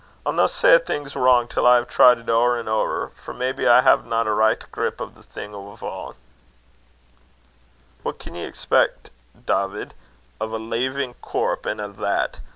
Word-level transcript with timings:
I'll 0.25 0.33
no 0.33 0.47
say 0.47 0.73
a 0.73 0.79
thing's 0.79 1.15
wrang 1.15 1.47
till 1.47 1.67
I 1.67 1.77
hae 1.77 1.85
tried 1.85 2.17
it 2.17 2.27
ower 2.27 2.57
an' 2.57 2.67
ower; 2.67 3.09
for 3.09 3.35
maybe 3.35 3.67
I 3.67 3.81
haena 3.83 4.25
a 4.25 4.33
richt 4.33 4.71
grip 4.71 4.99
o' 4.99 5.05
the 5.05 5.21
thing 5.21 5.51
ava." 5.53 6.15
"What 8.01 8.17
can 8.17 8.33
ye 8.33 8.43
expec, 8.43 9.11
Dawvid, 9.45 9.91
o' 10.41 10.55
a 10.55 10.57
leevin' 10.57 11.13
corp, 11.21 11.67
an' 11.67 11.79
a' 11.79 11.87
that? 11.89 12.39